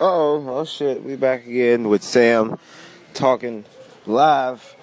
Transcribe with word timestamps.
oh, 0.00 0.44
oh 0.48 0.64
shit, 0.64 1.02
we 1.02 1.16
back 1.16 1.46
again 1.46 1.88
with 1.88 2.02
Sam 2.02 2.58
talking 3.12 3.64
live 4.06 4.74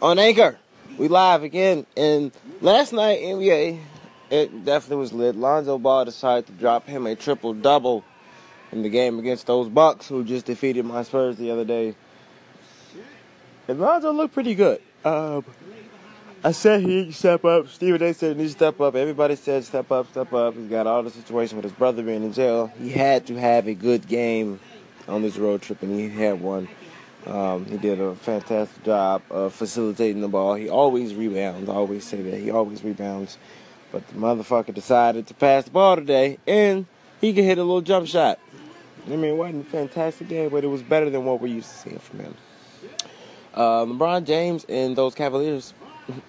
on 0.00 0.18
Anchor. 0.18 0.58
We 0.96 1.08
live 1.08 1.42
again, 1.42 1.86
and 1.96 2.30
last 2.60 2.92
night 2.92 3.20
NBA, 3.20 3.80
it 4.30 4.64
definitely 4.64 4.98
was 4.98 5.12
lit. 5.12 5.34
Lonzo 5.34 5.78
Ball 5.78 6.04
decided 6.04 6.46
to 6.46 6.52
drop 6.52 6.86
him 6.86 7.06
a 7.06 7.16
triple 7.16 7.52
double 7.52 8.04
in 8.70 8.82
the 8.82 8.88
game 8.88 9.18
against 9.18 9.46
those 9.46 9.68
Bucks 9.68 10.08
who 10.08 10.22
just 10.24 10.46
defeated 10.46 10.84
my 10.84 11.02
Spurs 11.02 11.36
the 11.36 11.50
other 11.50 11.64
day. 11.64 11.96
And 13.66 13.80
Lonzo 13.80 14.12
looked 14.12 14.34
pretty 14.34 14.54
good. 14.54 14.80
Um, 15.04 15.44
I 16.46 16.52
said 16.52 16.80
he 16.80 16.86
needs 16.88 17.14
to 17.14 17.18
step 17.18 17.44
up. 17.46 17.68
Stephen 17.70 18.02
A 18.02 18.12
said 18.12 18.36
he 18.36 18.42
needs 18.42 18.52
to 18.52 18.58
step 18.58 18.78
up. 18.78 18.94
Everybody 18.94 19.34
said 19.34 19.64
step 19.64 19.90
up, 19.90 20.10
step 20.10 20.30
up. 20.34 20.54
He's 20.54 20.68
got 20.68 20.86
all 20.86 21.02
the 21.02 21.08
situation 21.08 21.56
with 21.56 21.64
his 21.64 21.72
brother 21.72 22.02
being 22.02 22.22
in 22.22 22.34
jail. 22.34 22.70
He 22.78 22.90
had 22.90 23.26
to 23.28 23.36
have 23.36 23.66
a 23.66 23.72
good 23.72 24.06
game 24.06 24.60
on 25.08 25.22
this 25.22 25.38
road 25.38 25.62
trip, 25.62 25.82
and 25.82 25.98
he 25.98 26.10
had 26.10 26.42
one. 26.42 26.68
Um, 27.26 27.64
he 27.64 27.78
did 27.78 27.98
a 27.98 28.14
fantastic 28.14 28.84
job 28.84 29.22
of 29.30 29.54
facilitating 29.54 30.20
the 30.20 30.28
ball. 30.28 30.52
He 30.52 30.68
always 30.68 31.14
rebounds. 31.14 31.70
I 31.70 31.72
always 31.72 32.04
say 32.04 32.20
that. 32.20 32.38
He 32.38 32.50
always 32.50 32.84
rebounds. 32.84 33.38
But 33.90 34.06
the 34.08 34.14
motherfucker 34.16 34.74
decided 34.74 35.26
to 35.28 35.34
pass 35.34 35.64
the 35.64 35.70
ball 35.70 35.96
today, 35.96 36.36
and 36.46 36.84
he 37.22 37.32
could 37.32 37.44
hit 37.44 37.56
a 37.56 37.62
little 37.62 37.80
jump 37.80 38.06
shot. 38.06 38.38
I 39.06 39.16
mean, 39.16 39.24
it 39.24 39.36
wasn't 39.36 39.66
a 39.66 39.70
fantastic 39.70 40.28
game, 40.28 40.50
but 40.50 40.62
it 40.62 40.66
was 40.66 40.82
better 40.82 41.08
than 41.08 41.24
what 41.24 41.40
we're 41.40 41.54
used 41.54 41.70
to 41.70 41.76
seeing 41.78 41.98
from 42.00 42.18
him. 42.18 42.34
Uh, 43.54 43.86
LeBron 43.86 44.26
James 44.26 44.66
and 44.68 44.94
those 44.94 45.14
Cavaliers 45.14 45.72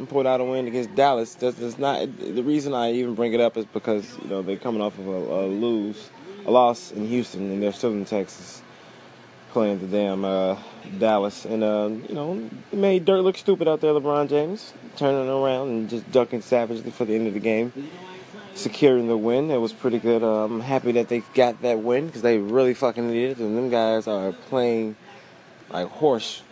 pulled 0.10 0.28
out 0.28 0.42
a 0.42 0.44
win 0.44 0.68
against 0.68 0.96
Dallas. 0.96 1.36
That's, 1.36 1.58
that's 1.58 1.78
not 1.78 2.08
the 2.20 2.44
reason 2.44 2.74
I 2.74 2.94
even 2.94 3.16
bring 3.16 3.34
it 3.34 3.42
up 3.42 3.58
is 3.58 3.66
because 3.66 4.18
you 4.24 4.30
know 4.30 4.42
they're 4.42 4.58
coming 4.58 4.82
off 4.82 4.98
of 4.98 5.08
a, 5.08 5.12
a 5.12 5.46
lose, 5.48 6.10
a 6.46 6.52
loss 6.52 6.92
in 6.92 7.08
Houston, 7.08 7.52
and 7.52 7.62
they're 7.62 7.74
still 7.74 7.92
in 7.92 8.06
Texas 8.06 8.62
playing 9.56 9.80
the 9.80 9.88
damn 9.88 10.26
uh, 10.26 10.58
Dallas, 11.00 11.46
and 11.46 11.64
uh, 11.64 11.90
you 12.10 12.14
know 12.14 12.50
it 12.74 12.78
made 12.78 13.06
Dirk 13.06 13.24
look 13.24 13.38
stupid 13.38 13.70
out 13.70 13.80
there. 13.80 13.94
LeBron 13.94 14.28
James 14.28 14.74
turning 14.98 15.30
around 15.30 15.70
and 15.70 15.90
just 15.90 16.12
ducking 16.12 16.42
savagely 16.42 16.92
for 16.92 17.06
the 17.06 17.16
end 17.16 17.28
of 17.28 17.34
the 17.34 17.40
game, 17.40 17.72
securing 18.54 19.08
the 19.08 19.16
win. 19.16 19.50
It 19.50 19.58
was 19.58 19.72
pretty 19.72 20.00
good. 20.00 20.24
Uh, 20.24 20.44
I'm 20.44 20.60
happy 20.60 20.92
that 20.94 21.08
they 21.08 21.22
got 21.34 21.62
that 21.62 21.80
win 21.80 22.08
because 22.08 22.22
they 22.22 22.38
really 22.38 22.74
fucking 22.74 23.10
needed 23.10 23.40
it, 23.40 23.44
and 23.44 23.58
them 23.58 23.70
guys 23.70 24.08
are 24.08 24.34
playing 24.34 24.98
like 25.70 25.88
horse 25.88 26.44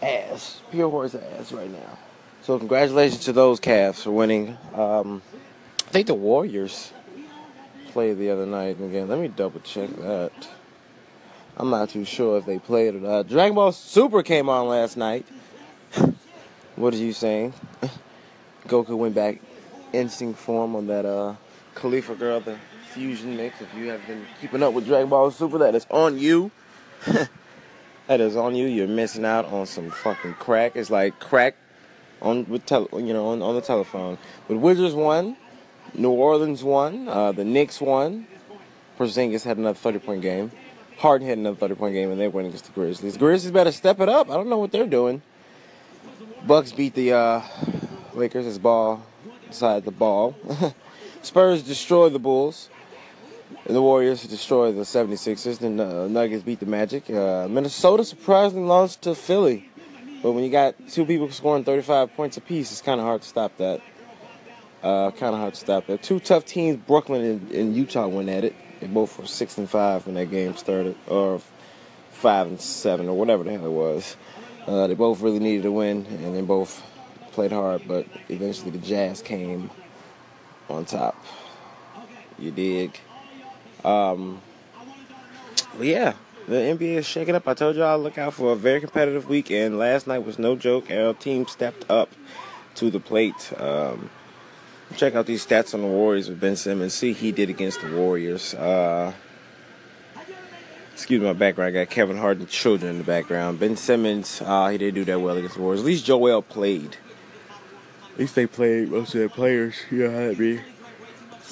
ass, 0.00 0.60
pure 0.70 0.88
horse 0.88 1.16
ass 1.16 1.50
right 1.50 1.70
now. 1.70 1.98
So 2.42 2.58
congratulations 2.58 3.24
to 3.26 3.32
those 3.32 3.60
Cavs 3.60 4.02
for 4.02 4.10
winning. 4.10 4.58
Um, 4.74 5.22
I 5.86 5.90
think 5.92 6.08
the 6.08 6.14
Warriors 6.14 6.92
played 7.92 8.18
the 8.18 8.30
other 8.30 8.46
night 8.46 8.80
again. 8.80 9.06
Let 9.06 9.20
me 9.20 9.28
double 9.28 9.60
check 9.60 9.88
that. 9.98 10.32
I'm 11.56 11.70
not 11.70 11.90
too 11.90 12.04
sure 12.04 12.38
if 12.38 12.44
they 12.44 12.58
played 12.58 12.96
or 12.96 12.98
not. 12.98 13.28
Dragon 13.28 13.54
Ball 13.54 13.70
Super 13.70 14.24
came 14.24 14.48
on 14.48 14.66
last 14.66 14.96
night. 14.96 15.24
what 16.74 16.92
are 16.92 16.96
you 16.96 17.12
saying? 17.12 17.54
Goku 18.66 18.96
went 18.96 19.14
back 19.14 19.40
instinct 19.92 20.40
form 20.40 20.74
on 20.74 20.88
that 20.88 21.06
uh 21.06 21.34
Khalifa 21.76 22.16
girl, 22.16 22.40
the 22.40 22.56
fusion 22.92 23.36
mix. 23.36 23.60
If 23.60 23.72
you 23.76 23.88
have 23.90 24.04
been 24.08 24.26
keeping 24.40 24.64
up 24.64 24.72
with 24.72 24.86
Dragon 24.86 25.08
Ball 25.08 25.30
Super, 25.30 25.58
that 25.58 25.76
is 25.76 25.86
on 25.90 26.18
you. 26.18 26.50
that 28.08 28.20
is 28.20 28.34
on 28.34 28.56
you. 28.56 28.66
You're 28.66 28.88
missing 28.88 29.24
out 29.24 29.44
on 29.44 29.64
some 29.66 29.92
fucking 29.92 30.34
crack. 30.34 30.74
It's 30.74 30.90
like 30.90 31.20
crack 31.20 31.54
on 32.22 32.46
with 32.48 32.64
tele, 32.64 32.88
you 32.94 33.12
know 33.12 33.28
on, 33.28 33.42
on 33.42 33.54
the 33.54 33.60
telephone. 33.60 34.16
But 34.48 34.58
Wizards 34.58 34.94
won, 34.94 35.36
New 35.94 36.10
Orleans 36.10 36.64
won, 36.64 37.08
uh, 37.08 37.32
the 37.32 37.44
Knicks 37.44 37.80
won. 37.80 38.26
Porzingis 38.98 39.42
had 39.42 39.58
another 39.58 39.78
30 39.78 39.98
point 39.98 40.22
game. 40.22 40.50
Harden 40.98 41.26
had 41.26 41.38
another 41.38 41.56
30 41.56 41.74
point 41.74 41.94
game, 41.94 42.10
and 42.10 42.20
they 42.20 42.28
went 42.28 42.46
against 42.46 42.66
the 42.66 42.72
Grizzlies. 42.72 43.16
Grizzlies 43.16 43.50
better 43.50 43.72
step 43.72 44.00
it 44.00 44.08
up. 44.08 44.30
I 44.30 44.34
don't 44.34 44.48
know 44.48 44.58
what 44.58 44.70
they're 44.72 44.86
doing. 44.86 45.22
Bucks 46.46 46.72
beat 46.72 46.94
the 46.94 47.12
uh, 47.12 47.42
Lakers 48.14 48.46
as 48.46 48.58
ball 48.58 49.04
inside 49.46 49.84
the 49.84 49.90
ball. 49.90 50.34
Spurs 51.22 51.62
destroy 51.62 52.08
the 52.08 52.18
Bulls. 52.18 52.68
The 53.66 53.80
Warriors 53.80 54.24
destroy 54.24 54.72
the 54.72 54.82
76ers. 54.82 55.58
The 55.58 56.08
Nuggets 56.08 56.42
beat 56.42 56.58
the 56.58 56.66
Magic. 56.66 57.08
Uh, 57.08 57.46
Minnesota 57.48 58.04
surprisingly 58.04 58.66
lost 58.66 59.02
to 59.02 59.14
Philly. 59.14 59.70
But 60.22 60.32
when 60.32 60.44
you 60.44 60.50
got 60.50 60.76
two 60.88 61.04
people 61.04 61.30
scoring 61.30 61.64
35 61.64 62.14
points 62.14 62.36
apiece, 62.36 62.70
it's 62.70 62.80
kind 62.80 63.00
of 63.00 63.06
hard 63.06 63.22
to 63.22 63.28
stop 63.28 63.56
that. 63.56 63.80
Uh, 64.82 65.10
kind 65.10 65.34
of 65.34 65.40
hard 65.40 65.54
to 65.54 65.60
stop 65.60 65.86
that. 65.86 66.02
Two 66.02 66.20
tough 66.20 66.44
teams, 66.44 66.76
Brooklyn 66.76 67.22
and, 67.22 67.50
and, 67.52 67.76
Utah, 67.76 68.06
went 68.06 68.28
at 68.28 68.44
it. 68.44 68.54
They 68.80 68.86
both 68.86 69.18
were 69.18 69.26
six 69.26 69.58
and 69.58 69.68
five 69.68 70.06
when 70.06 70.14
that 70.16 70.26
game 70.26 70.56
started, 70.56 70.96
or 71.06 71.40
five 72.10 72.46
and 72.46 72.60
seven, 72.60 73.08
or 73.08 73.16
whatever 73.16 73.44
the 73.44 73.52
hell 73.52 73.66
it 73.66 73.70
was. 73.70 74.16
Uh, 74.66 74.86
they 74.86 74.94
both 74.94 75.20
really 75.20 75.38
needed 75.38 75.66
a 75.66 75.72
win, 75.72 76.06
and 76.06 76.34
they 76.34 76.40
both 76.40 76.82
played 77.32 77.52
hard. 77.52 77.82
But 77.86 78.06
eventually, 78.28 78.70
the 78.70 78.78
Jazz 78.78 79.22
came 79.22 79.70
on 80.68 80.84
top. 80.84 81.16
You 82.38 82.50
dig? 82.50 82.98
Um, 83.84 84.40
yeah, 85.80 86.14
the 86.48 86.56
NBA 86.56 86.96
is 86.96 87.06
shaking 87.06 87.34
up. 87.34 87.46
I 87.46 87.54
told 87.54 87.76
y'all 87.76 87.98
look 87.98 88.18
out 88.18 88.34
for 88.34 88.52
a 88.52 88.56
very 88.56 88.80
competitive 88.80 89.28
weekend. 89.28 89.78
Last 89.78 90.06
night 90.06 90.18
was 90.18 90.38
no 90.38 90.56
joke. 90.56 90.90
Our 90.90 91.14
team 91.14 91.46
stepped 91.46 91.90
up 91.90 92.10
to 92.76 92.90
the 92.90 93.00
plate. 93.00 93.52
Um, 93.58 94.10
check 94.96 95.14
out 95.14 95.26
these 95.26 95.46
stats 95.46 95.74
on 95.74 95.82
the 95.82 95.86
Warriors 95.86 96.28
with 96.28 96.40
Ben 96.40 96.56
Simmons. 96.56 96.94
See 96.94 97.12
he 97.12 97.32
did 97.32 97.48
against 97.50 97.80
the 97.80 97.94
Warriors. 97.94 98.54
Uh, 98.54 99.12
excuse 100.92 101.22
my 101.22 101.32
background. 101.32 101.76
I 101.76 101.84
got 101.84 101.90
Kevin 101.90 102.16
Harden 102.16 102.46
children 102.46 102.92
in 102.92 102.98
the 102.98 103.04
background. 103.04 103.60
Ben 103.60 103.76
Simmons, 103.76 104.42
uh, 104.44 104.68
he 104.68 104.78
didn't 104.78 104.94
do 104.94 105.04
that 105.06 105.20
well 105.20 105.36
against 105.36 105.56
the 105.56 105.62
Warriors. 105.62 105.80
At 105.80 105.86
least 105.86 106.04
Joel 106.04 106.42
played. 106.42 106.96
At 108.12 108.18
least 108.18 108.34
they 108.34 108.46
played 108.46 108.90
most 108.90 109.14
of 109.14 109.20
their 109.20 109.28
players. 109.28 109.74
You 109.90 110.08
know 110.08 110.10
how 110.10 110.26
that 110.28 110.38
be. 110.38 110.60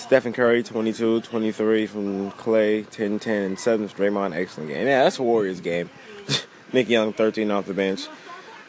Stephen 0.00 0.32
Curry, 0.32 0.62
22, 0.62 1.20
23 1.20 1.86
from 1.86 2.30
Clay, 2.32 2.84
10, 2.84 3.18
10, 3.18 3.42
and 3.42 3.58
7 3.58 3.86
from 3.86 4.04
Draymond. 4.04 4.34
Excellent 4.34 4.70
game. 4.70 4.86
Yeah, 4.86 5.04
that's 5.04 5.18
a 5.18 5.22
Warriors 5.22 5.60
game. 5.60 5.90
Nick 6.72 6.88
Young, 6.88 7.12
13 7.12 7.50
off 7.50 7.66
the 7.66 7.74
bench. 7.74 8.08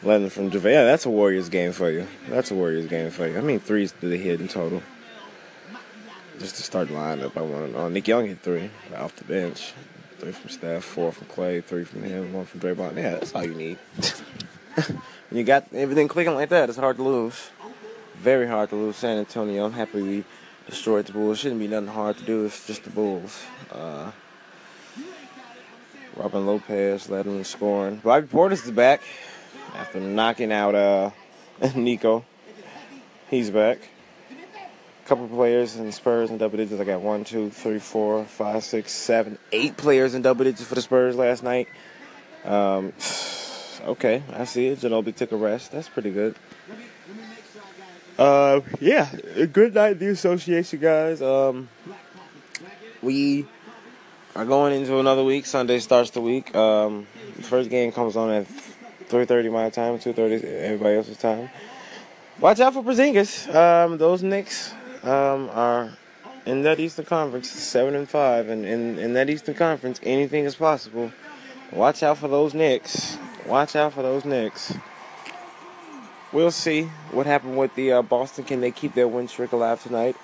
11 0.02 0.28
from 0.28 0.50
JaVale. 0.50 0.72
Yeah, 0.72 0.84
that's 0.84 1.06
a 1.06 1.10
Warriors 1.10 1.48
game 1.48 1.72
for 1.72 1.90
you. 1.90 2.06
That's 2.28 2.50
a 2.50 2.54
Warriors 2.54 2.86
game 2.86 3.10
for 3.10 3.26
you. 3.26 3.38
I 3.38 3.40
mean, 3.40 3.60
threes 3.60 3.92
did 3.92 4.10
they 4.10 4.18
hit 4.18 4.40
in 4.42 4.48
total? 4.48 4.82
Just 6.38 6.56
to 6.56 6.62
start 6.62 6.88
the 6.88 6.94
lineup, 6.94 7.36
I 7.36 7.40
want 7.40 7.66
to 7.66 7.72
know. 7.72 7.88
Nick 7.88 8.06
Young 8.06 8.26
hit 8.26 8.40
three 8.40 8.70
off 8.94 9.16
the 9.16 9.24
bench. 9.24 9.72
Three 10.18 10.32
from 10.32 10.50
Steph, 10.50 10.84
four 10.84 11.12
from 11.12 11.26
Clay, 11.28 11.62
three 11.62 11.84
from 11.84 12.02
him, 12.02 12.32
one 12.34 12.44
from 12.44 12.60
Draymond. 12.60 12.96
Yeah, 12.96 13.12
that's 13.12 13.34
all 13.34 13.44
you 13.44 13.54
need. 13.54 13.78
you 15.32 15.44
got 15.44 15.66
everything 15.72 16.08
clicking 16.08 16.34
like 16.34 16.50
that, 16.50 16.68
it's 16.68 16.78
hard 16.78 16.96
to 16.98 17.02
lose. 17.02 17.50
Very 18.16 18.46
hard 18.46 18.68
to 18.68 18.76
lose 18.76 18.96
San 18.96 19.18
Antonio. 19.18 19.64
I'm 19.64 19.72
happy 19.72 20.02
we 20.02 20.24
destroyed 20.66 21.06
the 21.06 21.12
Bulls. 21.12 21.38
Shouldn't 21.38 21.60
be 21.60 21.68
nothing 21.68 21.88
hard 21.88 22.16
to 22.18 22.24
do. 22.24 22.44
It's 22.44 22.66
just 22.66 22.84
the 22.84 22.90
Bulls. 22.90 23.42
Uh, 23.70 24.10
Robin 26.16 26.46
Lopez 26.46 27.08
led 27.08 27.24
them 27.24 27.38
in 27.38 27.44
scoring. 27.44 27.96
Bobby 27.96 28.26
Portis 28.26 28.64
is 28.64 28.70
back 28.70 29.02
after 29.74 30.00
knocking 30.00 30.52
out 30.52 30.74
uh, 30.74 31.10
Nico. 31.74 32.24
He's 33.30 33.50
back. 33.50 33.78
A 34.30 35.08
couple 35.08 35.26
players 35.28 35.76
in 35.76 35.90
Spurs 35.90 36.30
in 36.30 36.38
double 36.38 36.58
digits. 36.58 36.80
I 36.80 36.84
got 36.84 37.00
one, 37.00 37.24
two, 37.24 37.50
three, 37.50 37.78
four, 37.78 38.24
five, 38.24 38.62
six, 38.62 38.92
seven, 38.92 39.38
eight 39.52 39.76
players 39.76 40.14
in 40.14 40.22
double 40.22 40.44
digits 40.44 40.64
for 40.64 40.74
the 40.74 40.82
Spurs 40.82 41.16
last 41.16 41.42
night. 41.42 41.68
Um, 42.44 42.92
okay, 43.84 44.22
I 44.32 44.44
see 44.44 44.68
it. 44.68 44.80
Ginobili 44.80 45.16
took 45.16 45.32
a 45.32 45.36
rest. 45.36 45.72
That's 45.72 45.88
pretty 45.88 46.10
good. 46.10 46.36
Uh, 48.22 48.60
yeah, 48.78 49.10
good 49.52 49.74
night, 49.74 49.98
the 49.98 50.06
association 50.06 50.78
guys. 50.78 51.20
Um, 51.20 51.68
we 53.02 53.44
are 54.36 54.44
going 54.44 54.80
into 54.80 55.00
another 55.00 55.24
week. 55.24 55.44
Sunday 55.44 55.80
starts 55.80 56.10
the 56.10 56.20
week. 56.20 56.54
Um, 56.54 57.08
first 57.40 57.68
game 57.68 57.90
comes 57.90 58.14
on 58.14 58.30
at 58.30 58.46
3:30 59.08 59.50
my 59.50 59.70
time, 59.70 59.98
2:30 59.98 60.44
everybody 60.44 60.98
else's 60.98 61.16
time. 61.16 61.50
Watch 62.38 62.60
out 62.60 62.74
for 62.74 62.84
Porzingis. 62.84 63.52
Um, 63.52 63.98
those 63.98 64.22
Knicks 64.22 64.72
um, 65.02 65.50
are 65.52 65.90
in 66.46 66.62
that 66.62 66.78
Eastern 66.78 67.06
Conference, 67.06 67.50
seven 67.50 67.96
and 67.96 68.08
five, 68.08 68.48
and 68.48 68.64
in, 68.64 69.00
in 69.00 69.14
that 69.14 69.30
Eastern 69.30 69.56
Conference, 69.56 69.98
anything 70.04 70.44
is 70.44 70.54
possible. 70.54 71.10
Watch 71.72 72.04
out 72.04 72.18
for 72.18 72.28
those 72.28 72.54
Knicks. 72.54 73.18
Watch 73.48 73.74
out 73.74 73.94
for 73.94 74.02
those 74.02 74.24
Knicks 74.24 74.74
we'll 76.32 76.50
see 76.50 76.84
what 77.10 77.26
happened 77.26 77.56
with 77.56 77.74
the 77.74 77.92
uh, 77.92 78.02
Boston. 78.02 78.44
Can 78.44 78.60
they 78.60 78.70
keep 78.70 78.94
their 78.94 79.08
win 79.08 79.28
streak 79.28 79.52
alive 79.52 79.82
tonight 79.82 80.16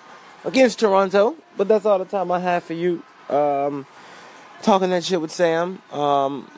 against 0.44 0.78
Toronto? 0.80 1.36
But 1.56 1.68
that's 1.68 1.86
all 1.86 1.98
the 1.98 2.04
time 2.04 2.30
I 2.30 2.40
have 2.40 2.64
for 2.64 2.74
you. 2.74 3.02
Um, 3.28 3.86
talking 4.62 4.90
that 4.90 5.04
shit 5.04 5.20
with 5.20 5.30
Sam. 5.30 5.80
Um, 5.92 6.50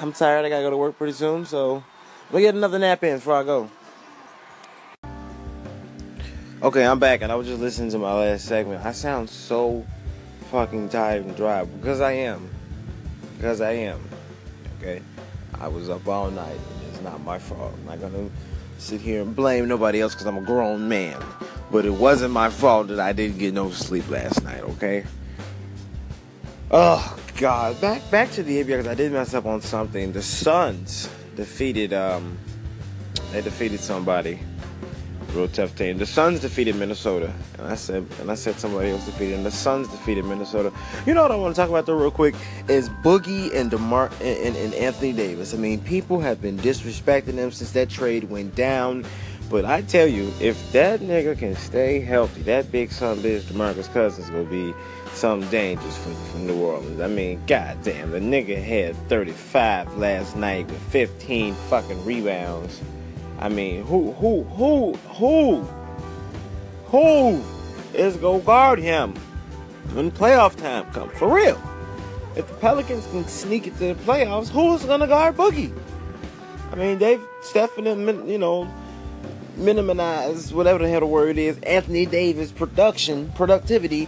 I'm 0.00 0.12
tired. 0.12 0.44
I 0.44 0.48
gotta 0.48 0.62
go 0.62 0.70
to 0.70 0.76
work 0.76 0.98
pretty 0.98 1.12
soon, 1.12 1.46
so 1.46 1.84
we'll 2.30 2.42
get 2.42 2.54
another 2.54 2.78
nap 2.78 3.02
in 3.04 3.16
before 3.16 3.34
I 3.34 3.42
go. 3.44 3.70
Okay, 6.62 6.86
I'm 6.86 6.98
back, 6.98 7.20
and 7.20 7.30
I 7.30 7.34
was 7.34 7.46
just 7.46 7.60
listening 7.60 7.90
to 7.90 7.98
my 7.98 8.14
last 8.14 8.46
segment. 8.46 8.84
I 8.84 8.92
sound 8.92 9.28
so 9.28 9.86
fucking 10.50 10.88
tired 10.88 11.24
and 11.24 11.36
dry 11.36 11.64
because 11.64 12.00
I 12.00 12.12
am. 12.12 12.48
because 13.36 13.60
I 13.60 13.72
am. 13.72 14.00
Okay? 14.78 15.02
I 15.60 15.68
was 15.68 15.90
up 15.90 16.06
all 16.08 16.30
night. 16.30 16.58
It's 16.88 17.02
not 17.02 17.22
my 17.22 17.38
fault. 17.38 17.74
I'm 17.74 17.84
not 17.84 18.00
gonna 18.00 18.30
sit 18.78 19.00
here 19.00 19.22
and 19.22 19.34
blame 19.34 19.68
nobody 19.68 20.00
else 20.00 20.14
because 20.14 20.26
I'm 20.26 20.38
a 20.38 20.42
grown 20.42 20.88
man. 20.88 21.22
But 21.70 21.84
it 21.84 21.92
wasn't 21.92 22.32
my 22.32 22.50
fault 22.50 22.88
that 22.88 23.00
I 23.00 23.12
didn't 23.12 23.38
get 23.38 23.54
no 23.54 23.70
sleep 23.70 24.08
last 24.08 24.42
night, 24.44 24.62
okay? 24.62 25.04
Oh 26.70 27.16
God, 27.36 27.80
back 27.80 28.08
back 28.10 28.30
to 28.32 28.42
the 28.42 28.62
NBA 28.62 28.66
because 28.66 28.86
I 28.86 28.94
did 28.94 29.12
mess 29.12 29.34
up 29.34 29.46
on 29.46 29.60
something. 29.60 30.12
The 30.12 30.22
Suns 30.22 31.08
defeated 31.36 31.92
um 31.92 32.38
they 33.32 33.42
defeated 33.42 33.80
somebody. 33.80 34.38
Real 35.34 35.48
tough 35.48 35.74
team. 35.74 35.98
The 35.98 36.06
Suns 36.06 36.38
defeated 36.40 36.76
Minnesota, 36.76 37.32
and 37.58 37.66
I 37.66 37.74
said, 37.74 38.06
and 38.20 38.30
I 38.30 38.36
said 38.36 38.54
somebody 38.60 38.90
else 38.90 39.04
defeated. 39.04 39.34
And 39.34 39.44
the 39.44 39.50
Suns 39.50 39.88
defeated 39.88 40.24
Minnesota. 40.24 40.72
You 41.06 41.14
know 41.14 41.22
what 41.22 41.32
I 41.32 41.36
want 41.36 41.56
to 41.56 41.60
talk 41.60 41.68
about 41.68 41.86
though, 41.86 41.96
real 41.96 42.12
quick, 42.12 42.36
is 42.68 42.88
Boogie 42.88 43.52
and 43.52 43.68
Demar 43.68 44.10
and, 44.20 44.38
and, 44.38 44.56
and 44.56 44.74
Anthony 44.74 45.12
Davis. 45.12 45.52
I 45.52 45.56
mean, 45.56 45.80
people 45.80 46.20
have 46.20 46.40
been 46.40 46.56
disrespecting 46.58 47.34
them 47.34 47.50
since 47.50 47.72
that 47.72 47.90
trade 47.90 48.24
went 48.30 48.54
down. 48.54 49.04
But 49.50 49.64
I 49.64 49.82
tell 49.82 50.06
you, 50.06 50.32
if 50.40 50.72
that 50.72 51.00
nigga 51.00 51.36
can 51.38 51.54
stay 51.56 52.00
healthy, 52.00 52.42
that 52.42 52.70
big 52.72 52.92
son 52.92 53.18
bitch 53.18 53.42
DeMarcus 53.42 53.92
Cousins 53.92 54.30
gonna 54.30 54.44
be 54.44 54.72
some 55.12 55.48
dangerous 55.50 55.96
for, 55.96 56.14
for 56.14 56.38
New 56.38 56.62
Orleans. 56.62 57.00
I 57.00 57.08
mean, 57.08 57.42
goddamn, 57.46 58.12
the 58.12 58.20
nigga 58.20 58.62
had 58.62 58.96
35 59.08 59.96
last 59.96 60.36
night 60.36 60.66
with 60.66 60.80
15 60.90 61.54
fucking 61.68 62.04
rebounds. 62.04 62.80
I 63.38 63.48
mean, 63.48 63.84
who, 63.84 64.12
who, 64.12 64.44
who, 64.44 64.92
who, 64.94 65.62
who 66.86 67.42
is 67.92 68.16
gonna 68.16 68.42
guard 68.42 68.78
him 68.78 69.14
when 69.92 70.10
playoff 70.10 70.56
time 70.56 70.90
comes? 70.92 71.12
For 71.18 71.32
real. 71.32 71.60
If 72.36 72.48
the 72.48 72.54
Pelicans 72.54 73.06
can 73.08 73.26
sneak 73.28 73.66
into 73.66 73.78
the 73.78 73.94
playoffs, 73.94 74.48
who's 74.48 74.84
gonna 74.84 75.06
guard 75.06 75.36
Boogie? 75.36 75.76
I 76.72 76.76
mean, 76.76 76.98
they've 76.98 77.22
Stephen, 77.42 78.28
you 78.28 78.38
know, 78.38 78.68
minimize 79.56 80.52
whatever 80.52 80.80
the 80.80 80.88
hell 80.88 81.00
the 81.00 81.06
word 81.06 81.38
is. 81.38 81.58
Anthony 81.58 82.06
Davis 82.06 82.50
production, 82.50 83.30
productivity. 83.36 84.06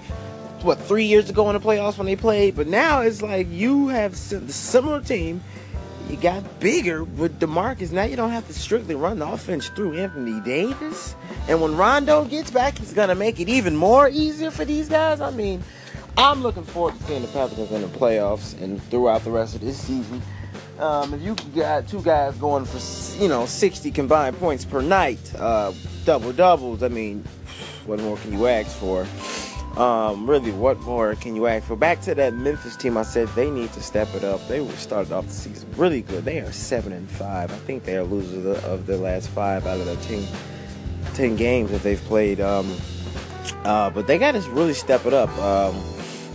What 0.62 0.78
three 0.80 1.04
years 1.04 1.30
ago 1.30 1.48
in 1.48 1.54
the 1.54 1.60
playoffs 1.60 1.98
when 1.98 2.06
they 2.06 2.16
played, 2.16 2.56
but 2.56 2.66
now 2.66 3.02
it's 3.02 3.22
like 3.22 3.46
you 3.50 3.88
have 3.88 4.14
a 4.14 4.16
similar 4.16 5.00
team 5.00 5.44
you 6.08 6.16
got 6.16 6.60
bigger 6.60 7.04
with 7.04 7.40
DeMarcus. 7.40 7.92
Now 7.92 8.04
you 8.04 8.16
don't 8.16 8.30
have 8.30 8.46
to 8.46 8.54
strictly 8.54 8.94
run 8.94 9.18
the 9.18 9.26
offense 9.26 9.68
through 9.68 9.94
Anthony 9.94 10.40
Davis. 10.40 11.14
And 11.48 11.60
when 11.60 11.76
Rondo 11.76 12.24
gets 12.24 12.50
back, 12.50 12.78
he's 12.78 12.92
going 12.92 13.08
to 13.08 13.14
make 13.14 13.40
it 13.40 13.48
even 13.48 13.74
more 13.74 14.08
easier 14.08 14.50
for 14.50 14.64
these 14.64 14.88
guys. 14.88 15.20
I 15.20 15.30
mean, 15.30 15.62
I'm 16.16 16.42
looking 16.42 16.64
forward 16.64 16.96
to 16.98 17.02
seeing 17.04 17.22
the 17.22 17.28
Pelicans 17.28 17.70
in 17.72 17.82
the 17.82 17.88
playoffs 17.88 18.60
and 18.62 18.82
throughout 18.84 19.24
the 19.24 19.30
rest 19.30 19.54
of 19.56 19.60
this 19.60 19.78
season. 19.78 20.22
Um, 20.78 21.14
if 21.14 21.22
you 21.22 21.34
got 21.54 21.88
two 21.88 22.02
guys 22.02 22.36
going 22.36 22.66
for, 22.66 23.22
you 23.22 23.28
know, 23.28 23.46
60 23.46 23.90
combined 23.90 24.38
points 24.38 24.64
per 24.64 24.82
night, 24.82 25.34
uh, 25.36 25.72
double 26.04 26.32
doubles, 26.32 26.82
I 26.82 26.88
mean, 26.88 27.24
what 27.86 28.00
more 28.00 28.16
can 28.16 28.32
you 28.32 28.46
ask 28.46 28.76
for? 28.76 29.06
Um, 29.76 30.28
really, 30.28 30.52
what 30.52 30.80
more 30.80 31.14
can 31.16 31.36
you 31.36 31.46
ask 31.46 31.66
for? 31.66 31.76
Back 31.76 32.00
to 32.02 32.14
that 32.14 32.32
Memphis 32.32 32.76
team, 32.76 32.96
I 32.96 33.02
said 33.02 33.28
they 33.28 33.50
need 33.50 33.72
to 33.74 33.82
step 33.82 34.14
it 34.14 34.24
up. 34.24 34.46
They 34.48 34.66
started 34.70 35.12
off 35.12 35.26
the 35.26 35.32
season 35.32 35.68
really 35.76 36.00
good. 36.00 36.24
They 36.24 36.38
are 36.40 36.50
seven 36.50 36.92
and 36.92 37.08
five. 37.10 37.52
I 37.52 37.56
think 37.56 37.84
they 37.84 37.96
are 37.96 38.02
losers 38.02 38.64
of 38.64 38.86
their 38.86 38.96
last 38.96 39.28
five 39.28 39.66
out 39.66 39.78
of 39.78 39.84
the 39.86 39.96
10, 39.96 40.26
10 41.14 41.36
games 41.36 41.70
that 41.72 41.82
they've 41.82 42.00
played. 42.00 42.40
Um, 42.40 42.74
uh, 43.64 43.90
but 43.90 44.06
they 44.06 44.16
got 44.16 44.32
to 44.32 44.40
really 44.50 44.72
step 44.72 45.04
it 45.04 45.12
up. 45.12 45.28
Um, 45.38 45.78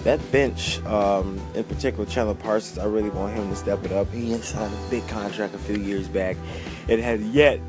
that 0.03 0.19
bench, 0.31 0.83
um, 0.85 1.39
in 1.55 1.63
particular, 1.63 2.05
Chandler 2.05 2.35
Parsons, 2.35 2.77
I 2.77 2.85
really 2.85 3.09
want 3.09 3.35
him 3.35 3.49
to 3.49 3.55
step 3.55 3.83
it 3.83 3.91
up. 3.91 4.11
He 4.11 4.37
signed 4.41 4.73
a 4.73 4.89
big 4.89 5.07
contract 5.07 5.55
a 5.55 5.59
few 5.59 5.77
years 5.77 6.07
back. 6.07 6.37
It 6.87 6.99
had 6.99 7.21
yet 7.21 7.59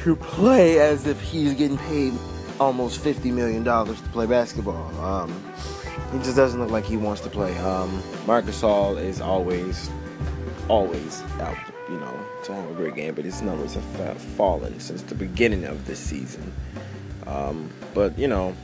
to 0.00 0.16
play 0.16 0.80
as 0.80 1.06
if 1.06 1.20
he's 1.20 1.52
getting 1.54 1.78
paid 1.78 2.14
almost 2.58 3.02
$50 3.02 3.32
million 3.32 3.64
to 3.64 3.94
play 4.12 4.26
basketball. 4.26 4.94
Um, 5.00 5.42
he 6.12 6.18
just 6.18 6.36
doesn't 6.36 6.60
look 6.60 6.70
like 6.70 6.84
he 6.84 6.96
wants 6.96 7.20
to 7.22 7.30
play. 7.30 7.56
Um, 7.58 8.02
Marc 8.26 8.44
Gasol 8.44 9.02
is 9.02 9.20
always, 9.20 9.90
always 10.68 11.22
out, 11.40 11.56
you 11.88 11.98
know, 11.98 12.18
to 12.44 12.54
have 12.54 12.70
a 12.70 12.74
great 12.74 12.94
game, 12.94 13.14
but 13.14 13.24
his 13.24 13.42
numbers 13.42 13.74
have 13.74 14.18
fallen 14.18 14.78
since 14.80 15.02
the 15.02 15.14
beginning 15.14 15.64
of 15.64 15.86
this 15.86 15.98
season. 15.98 16.52
Um, 17.26 17.70
but, 17.92 18.18
you 18.18 18.28
know, 18.28 18.54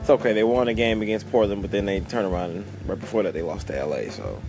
it's 0.00 0.10
okay. 0.10 0.32
They 0.32 0.44
won 0.44 0.68
a 0.68 0.74
game 0.74 1.02
against 1.02 1.30
Portland, 1.30 1.62
but 1.62 1.70
then 1.70 1.86
they 1.86 2.00
turn 2.00 2.24
around 2.24 2.50
and 2.50 2.66
right 2.86 2.98
before 2.98 3.22
that 3.22 3.34
they 3.34 3.42
lost 3.42 3.68
to 3.68 3.84
LA, 3.84 4.10
so 4.10 4.40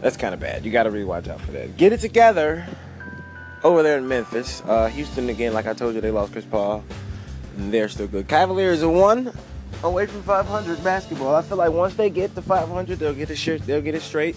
that's 0.00 0.16
kind 0.16 0.34
of 0.34 0.40
bad. 0.40 0.64
You 0.64 0.70
got 0.70 0.84
to 0.84 0.90
really 0.90 1.04
watch 1.04 1.28
out 1.28 1.40
for 1.40 1.52
that. 1.52 1.76
Get 1.76 1.92
it 1.92 2.00
together 2.00 2.66
over 3.64 3.82
there 3.82 3.98
in 3.98 4.06
Memphis. 4.06 4.62
Uh, 4.66 4.86
Houston, 4.88 5.28
again, 5.28 5.54
like 5.54 5.66
I 5.66 5.72
told 5.72 5.94
you, 5.94 6.00
they 6.00 6.10
lost 6.10 6.32
Chris 6.32 6.44
Paul 6.44 6.84
they're 7.58 7.88
still 7.88 8.06
good. 8.06 8.28
Cavaliers 8.28 8.82
are 8.82 8.88
one 8.88 9.32
away 9.82 10.06
from 10.06 10.22
500 10.22 10.82
basketball. 10.82 11.34
I 11.34 11.42
feel 11.42 11.58
like 11.58 11.72
once 11.72 11.94
they 11.94 12.10
get 12.10 12.34
to 12.34 12.42
500, 12.42 12.98
they'll 12.98 13.14
get 13.14 13.30
it 13.30 13.36
straight. 13.36 13.62
They'll 13.66 13.82
get 13.82 13.94
it 13.94 14.02
straight. 14.02 14.36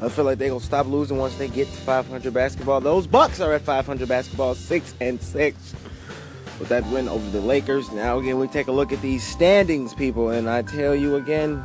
I 0.00 0.08
feel 0.08 0.24
like 0.24 0.38
they're 0.38 0.50
gonna 0.50 0.60
stop 0.60 0.86
losing 0.86 1.16
once 1.16 1.36
they 1.36 1.48
get 1.48 1.68
to 1.68 1.80
500 1.80 2.34
basketball. 2.34 2.80
Those 2.80 3.06
Bucks 3.06 3.40
are 3.40 3.54
at 3.54 3.62
500 3.62 4.06
basketball, 4.08 4.54
six 4.54 4.94
and 5.00 5.20
six. 5.20 5.74
With 6.58 6.68
that 6.70 6.86
win 6.86 7.08
over 7.08 7.28
the 7.30 7.40
Lakers. 7.40 7.90
Now 7.92 8.18
again, 8.18 8.38
we 8.38 8.48
take 8.48 8.66
a 8.66 8.72
look 8.72 8.92
at 8.92 9.00
these 9.02 9.26
standings, 9.26 9.94
people, 9.94 10.30
and 10.30 10.48
I 10.48 10.62
tell 10.62 10.94
you 10.94 11.16
again, 11.16 11.62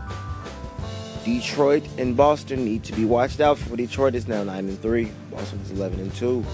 Detroit 1.24 1.83
and 1.98 2.15
Boston 2.15 2.65
need 2.65 2.83
to 2.86 2.94
be 2.94 3.06
watched 3.06 3.42
out 3.42 3.57
for. 3.57 3.75
Detroit 3.75 4.15
is 4.15 4.27
now 4.27 4.44
nine 4.44 4.68
and 4.68 4.81
three. 4.81 5.12
Boston 5.30 5.59
is 5.63 5.71
11 5.71 6.00
and 6.00 6.13
two. 6.13 6.45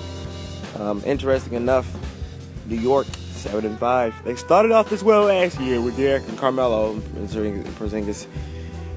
Um, 0.77 1.01
interesting 1.05 1.53
enough, 1.53 1.87
New 2.67 2.75
York 2.75 3.07
seven 3.37 3.65
and 3.65 3.79
five. 3.79 4.13
They 4.23 4.35
started 4.35 4.71
off 4.71 4.89
this 4.89 5.03
well 5.03 5.23
last 5.23 5.59
year 5.59 5.79
with 5.79 5.95
Derrick 5.95 6.27
and 6.27 6.37
Carmelo 6.37 6.93
and 6.93 7.29
Porzingis. 7.29 8.27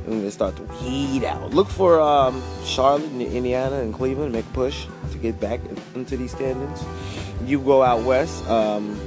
And 0.06 0.24
they 0.24 0.30
start 0.30 0.56
to 0.56 0.62
weed 0.82 1.24
out. 1.24 1.52
Look 1.52 1.68
for 1.68 2.00
um, 2.00 2.42
Charlotte, 2.64 3.04
and 3.04 3.22
Indiana, 3.22 3.76
and 3.76 3.94
Cleveland 3.94 4.32
make 4.32 4.46
a 4.46 4.48
push 4.50 4.86
to 5.12 5.18
get 5.18 5.38
back 5.38 5.60
into 5.94 6.16
these 6.16 6.32
standings. 6.32 6.82
You 7.44 7.60
go 7.60 7.82
out 7.82 8.02
west. 8.04 8.44
Um, 8.48 8.98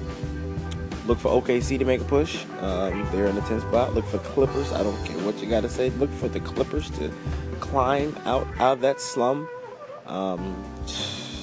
look 1.08 1.18
for 1.18 1.30
OKC 1.42 1.80
to 1.80 1.86
make 1.86 2.02
a 2.02 2.06
push. 2.06 2.46
Um, 2.62 3.08
they're 3.12 3.26
in 3.26 3.36
the 3.36 3.42
10th 3.42 3.68
spot. 3.68 3.94
Look 3.96 4.06
for 4.06 4.20
Clippers. 4.20 4.72
I 4.72 4.84
don't 4.84 5.04
care 5.06 5.18
what 5.26 5.38
you 5.42 5.50
got 5.50 5.62
to 5.62 5.70
say. 5.70 5.90
Look 5.92 6.12
for 6.12 6.30
the 6.30 6.40
Clippers 6.40 6.90
to 6.92 7.12
climb 7.60 8.16
out, 8.26 8.48
out 8.60 8.74
of 8.74 8.82
that 8.82 9.02
slum. 9.02 9.50
Um, 10.06 10.64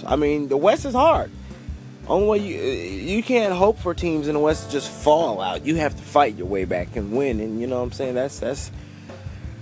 I 0.07 0.17
mean, 0.17 0.49
the 0.49 0.57
West 0.57 0.85
is 0.85 0.95
hard. 0.95 1.31
Only 2.11 2.27
way 2.27 2.39
you 2.39 2.57
you 3.17 3.23
can't 3.23 3.55
hope 3.55 3.79
for 3.79 3.95
teams 3.95 4.27
in 4.27 4.35
the 4.35 4.41
West 4.41 4.67
to 4.67 4.73
just 4.73 4.91
fall 4.91 5.41
out. 5.41 5.65
You 5.65 5.77
have 5.77 5.95
to 5.95 6.03
fight 6.03 6.37
your 6.37 6.49
way 6.49 6.65
back 6.65 6.97
and 6.97 7.13
win. 7.13 7.39
And 7.39 7.61
you 7.61 7.69
know 7.69 7.77
what 7.77 7.85
I'm 7.85 7.93
saying? 7.93 8.17
That's 8.17 8.41
that's 8.41 8.73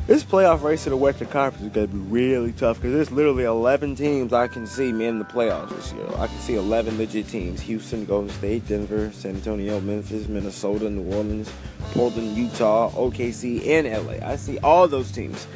this 0.06 0.24
playoff 0.24 0.62
race 0.62 0.86
in 0.86 0.90
the 0.90 0.96
Western 0.96 1.28
Conference 1.28 1.66
is 1.66 1.72
going 1.74 1.88
to 1.88 1.92
be 1.92 2.00
really 2.00 2.52
tough 2.52 2.78
because 2.78 2.94
there's 2.94 3.10
literally 3.10 3.44
11 3.44 3.96
teams 3.96 4.32
I 4.32 4.48
can 4.48 4.66
see 4.66 4.90
me 4.90 5.04
in 5.04 5.18
the 5.18 5.26
playoffs 5.26 5.68
this 5.68 5.92
year. 5.92 6.06
I 6.16 6.26
can 6.26 6.38
see 6.38 6.54
11 6.54 6.96
legit 6.96 7.28
teams: 7.28 7.60
Houston, 7.60 8.06
Golden 8.06 8.30
State, 8.30 8.66
Denver, 8.66 9.10
San 9.12 9.34
Antonio, 9.34 9.78
Memphis, 9.82 10.26
Minnesota, 10.26 10.88
New 10.88 11.14
Orleans, 11.14 11.52
Portland, 11.92 12.34
Utah, 12.34 12.90
OKC, 12.92 13.66
and 13.66 14.06
LA. 14.06 14.26
I 14.26 14.36
see 14.36 14.56
all 14.60 14.88
those 14.88 15.10
teams 15.10 15.46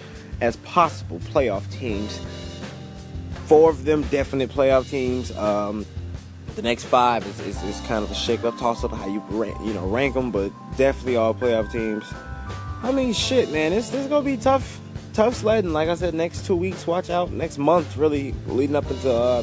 as 0.42 0.56
possible 0.56 1.20
playoff 1.20 1.70
teams. 1.72 2.20
Four 3.46 3.70
of 3.70 3.86
them 3.86 4.02
definite 4.10 4.50
playoff 4.50 4.90
teams. 4.90 5.34
Um, 5.38 5.86
the 6.56 6.62
next 6.62 6.84
five 6.84 7.26
is, 7.26 7.40
is, 7.40 7.62
is 7.62 7.80
kind 7.82 8.04
of 8.04 8.10
a 8.10 8.14
shake 8.14 8.44
up, 8.44 8.58
toss 8.58 8.84
up 8.84 8.92
how 8.92 9.06
you 9.06 9.22
rank, 9.30 9.56
you 9.64 9.72
know 9.72 9.86
rank 9.86 10.14
them, 10.14 10.30
but 10.30 10.52
definitely 10.76 11.16
all 11.16 11.34
playoff 11.34 11.70
teams. 11.70 12.04
I 12.82 12.92
mean, 12.92 13.12
shit, 13.12 13.50
man, 13.52 13.70
this 13.70 13.90
this 13.90 14.06
gonna 14.08 14.24
be 14.24 14.36
tough, 14.36 14.80
tough 15.12 15.34
sledding. 15.34 15.72
Like 15.72 15.88
I 15.88 15.94
said, 15.94 16.14
next 16.14 16.46
two 16.46 16.56
weeks, 16.56 16.86
watch 16.86 17.10
out. 17.10 17.30
Next 17.30 17.58
month, 17.58 17.96
really 17.96 18.34
leading 18.46 18.76
up 18.76 18.90
into 18.90 19.12
uh, 19.12 19.42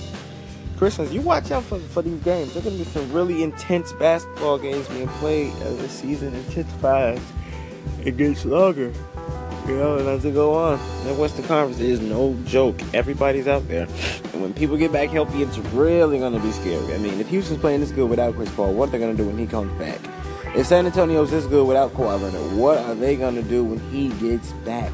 Christmas, 0.78 1.12
you 1.12 1.22
watch 1.22 1.52
out 1.52 1.64
for, 1.64 1.80
for 1.80 2.02
these 2.02 2.22
games. 2.22 2.54
There's 2.54 2.66
gonna 2.66 2.78
be 2.78 2.84
some 2.86 3.12
really 3.12 3.44
intense 3.44 3.94
basketball 3.94 4.58
games 4.58 4.88
being 4.90 5.08
played 5.08 5.54
as 5.64 5.78
the 5.78 5.90
season 5.90 6.36
intensifies. 6.36 7.22
It 8.04 8.18
gets 8.18 8.46
longer. 8.46 8.94
You 9.70 9.78
know, 9.78 10.00
and 10.00 10.08
as 10.08 10.26
it 10.26 10.34
go 10.34 10.56
on, 10.56 10.80
that 11.04 11.16
Western 11.16 11.46
Conference 11.46 11.80
is 11.80 12.00
no 12.00 12.36
joke. 12.46 12.82
Everybody's 12.92 13.48
out 13.48 13.68
there. 13.68 13.88
And 14.34 14.42
when 14.42 14.52
people 14.52 14.78
get 14.78 14.92
back 14.92 15.10
healthy, 15.10 15.44
it's 15.44 15.60
really 15.60 16.18
going 16.18 16.34
to 16.34 16.40
be 16.40 16.52
scary. 16.52 16.92
I 16.92 16.98
mean, 16.98 17.20
if 17.20 17.28
Houston's 17.28 17.60
playing 17.60 17.82
this 17.82 17.92
good 17.92 18.10
without 18.10 18.34
Chris 18.34 18.50
Paul, 18.56 18.74
what 18.74 18.90
are 18.90 18.94
they 18.94 18.98
going 18.98 19.16
to 19.16 19.24
do 19.24 19.28
when 19.30 19.38
he 19.38 19.46
comes 19.46 19.72
back? 19.78 20.00
If 20.56 20.66
San 20.66 20.88
Antonio's 20.88 21.30
this 21.30 21.46
good 21.46 21.68
without 21.68 21.94
Kawhi 21.94 22.20
Leonard, 22.20 22.58
what 22.58 22.80
are 22.80 22.96
they 22.96 23.16
going 23.16 23.36
to 23.36 23.44
do 23.44 23.64
when 23.64 23.80
he 23.92 24.10
gets 24.14 24.52
back? 24.66 24.92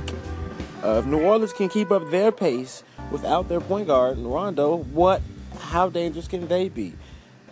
Uh, 0.83 0.99
if 0.99 1.05
New 1.05 1.21
Orleans 1.21 1.53
can 1.53 1.69
keep 1.69 1.89
up 1.89 2.11
their 2.11 2.33
pace 2.33 2.83
without 3.11 3.47
their 3.47 3.61
point 3.61 3.87
guard, 3.87 4.17
and 4.17 4.29
Rondo, 4.29 4.75
what, 4.75 5.21
how 5.57 5.87
dangerous 5.87 6.27
can 6.27 6.49
they 6.49 6.67
be? 6.67 6.93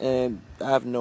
And 0.01 0.42
I 0.60 0.72
have 0.72 0.86
no 0.86 0.92